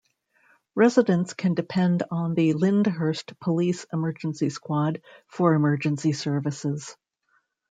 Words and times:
Residents 0.73 1.35
can 1.35 1.53
depend 1.53 2.01
on 2.09 2.33
the 2.33 2.53
Lyndhurst 2.53 3.39
Police 3.39 3.85
Emergency 3.93 4.49
Squad 4.49 4.99
for 5.27 5.53
emergency 5.53 6.11
services. 6.11 6.97